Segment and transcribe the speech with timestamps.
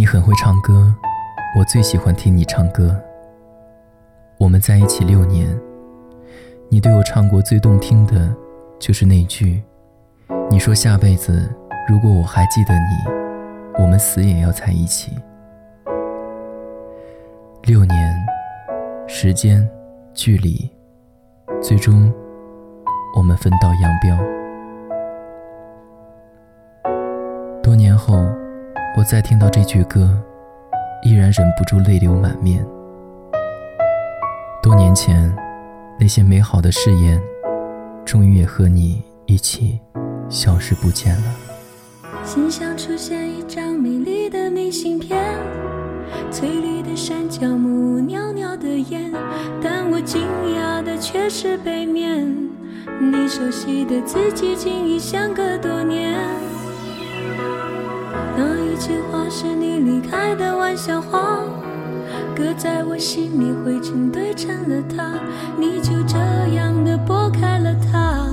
[0.00, 0.90] 你很会唱歌，
[1.54, 2.98] 我最喜欢听你唱歌。
[4.38, 5.46] 我们在一起六年，
[6.70, 8.34] 你对我唱过最动听的，
[8.78, 9.62] 就是那句
[10.48, 11.54] ：“你说下辈子
[11.86, 13.12] 如果我还记得你，
[13.78, 15.12] 我们死也要在一起。”
[17.64, 18.26] 六年，
[19.06, 19.68] 时间，
[20.14, 20.66] 距离，
[21.60, 22.10] 最终，
[23.14, 24.18] 我们分道扬镳。
[27.62, 28.26] 多年后，
[28.96, 30.20] 我再听到这句歌，
[31.04, 32.66] 依然忍不住泪流满面。
[34.60, 35.32] 多年前，
[35.98, 37.22] 那些美好的誓言，
[38.04, 39.78] 终于也和你一起
[40.28, 41.22] 消失不见了。
[42.24, 45.16] 心上出现一张美丽的明信片，
[46.32, 49.12] 翠绿的山脚木，袅袅的烟，
[49.62, 50.20] 但我惊
[50.56, 52.26] 讶的却是背面，
[53.00, 56.18] 你熟悉的字迹，竟已相隔多年。
[58.80, 61.44] 情话是你离开的玩笑话，
[62.34, 65.04] 搁在我心里灰尘堆成了塔，
[65.58, 66.16] 你就这
[66.54, 68.26] 样的拨开了它，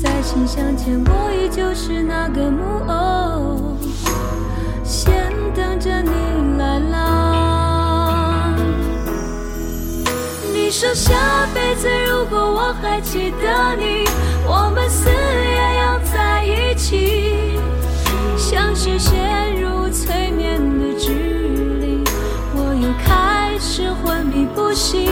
[0.00, 3.76] 在信箱前我依旧是那个木偶，
[4.84, 5.12] 先
[5.56, 8.54] 等着你来啦。
[10.54, 14.04] 你说下辈子如果我还记得你，
[14.46, 15.10] 我们死
[24.34, 25.08] 你不行。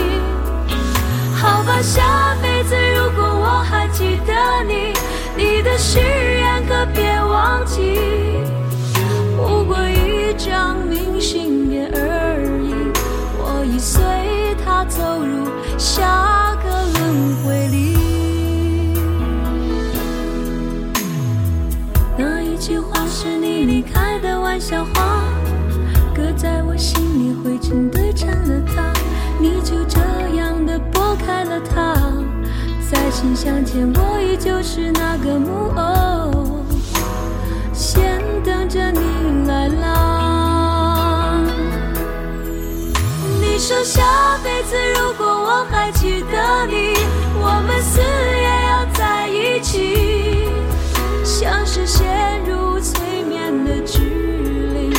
[1.33, 4.33] 好吧，下辈子如果我还记得
[4.67, 4.93] 你，
[5.37, 7.99] 你的誓言可别忘记。
[9.37, 12.73] 不过一张明信片而已，
[13.39, 14.03] 我已随
[14.65, 17.97] 它走入下个轮回里。
[22.17, 23.01] 那一句话。
[23.15, 25.23] 是你离开的玩笑话，
[26.15, 28.81] 搁在我心里灰尘堆成了塔，
[29.43, 29.99] 你就这
[30.37, 31.93] 样的拨开了它，
[32.89, 36.63] 在信箱前我依旧是那个木偶，
[37.73, 41.41] 先等着你来啦。
[43.41, 46.93] 你说下辈子如果我还记得你，
[47.35, 50.47] 我们死也要在一起，
[51.25, 53.43] 像是陷入催眠。
[53.65, 53.99] 的指
[54.73, 54.93] 令，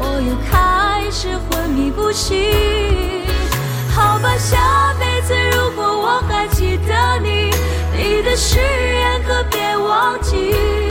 [0.00, 2.69] 我又开始昏迷不醒。
[8.30, 10.89] 的誓言可别忘记。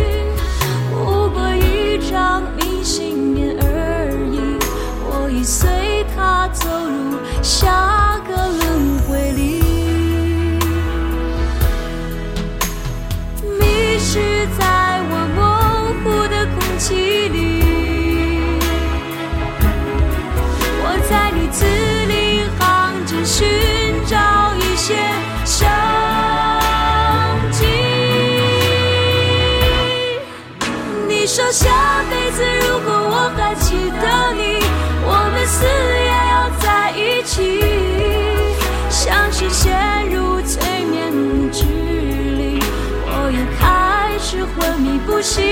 [44.31, 45.43] 是昏迷不醒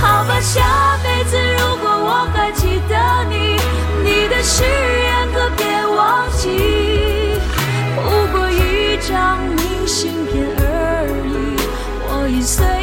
[0.00, 3.56] 好吧下辈子如果我还记得你
[4.04, 7.40] 你的誓言可别忘记。
[7.96, 11.56] 不过一张明信片而已
[12.08, 12.75] 我已随